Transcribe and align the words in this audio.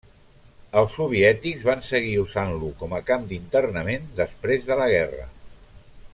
Els 0.79 0.95
soviètics 0.99 1.65
van 1.67 1.83
seguir 1.89 2.15
usant-lo 2.23 2.71
com 2.81 2.97
a 2.99 3.03
camp 3.11 3.29
d'internament 3.35 4.09
després 4.23 4.69
de 4.71 4.79
la 4.83 4.89
guerra. 4.97 5.29